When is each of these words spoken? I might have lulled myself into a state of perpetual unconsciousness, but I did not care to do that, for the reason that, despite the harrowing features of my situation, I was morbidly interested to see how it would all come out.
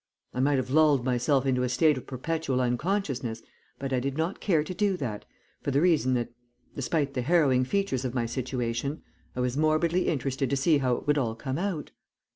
I 0.33 0.39
might 0.39 0.57
have 0.57 0.71
lulled 0.71 1.05
myself 1.05 1.45
into 1.45 1.61
a 1.61 1.69
state 1.69 1.95
of 1.95 2.07
perpetual 2.07 2.59
unconsciousness, 2.59 3.43
but 3.77 3.93
I 3.93 3.99
did 3.99 4.17
not 4.17 4.39
care 4.39 4.63
to 4.63 4.73
do 4.73 4.97
that, 4.97 5.25
for 5.61 5.69
the 5.69 5.79
reason 5.79 6.15
that, 6.15 6.31
despite 6.75 7.13
the 7.13 7.21
harrowing 7.21 7.63
features 7.65 8.03
of 8.03 8.15
my 8.15 8.25
situation, 8.25 9.03
I 9.35 9.41
was 9.41 9.55
morbidly 9.57 10.07
interested 10.07 10.49
to 10.49 10.57
see 10.57 10.79
how 10.79 10.95
it 10.95 11.05
would 11.05 11.19
all 11.19 11.35
come 11.35 11.59
out. 11.59 11.91